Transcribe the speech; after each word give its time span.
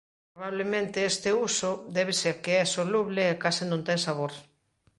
Probablemente 0.35 0.97
este 1.13 1.29
uso 1.47 1.69
débese 1.95 2.27
a 2.33 2.37
que 2.43 2.53
é 2.63 2.65
soluble 2.77 3.21
e 3.25 3.35
case 3.43 3.63
non 3.71 3.81
ten 3.87 3.97
sabor. 4.05 4.33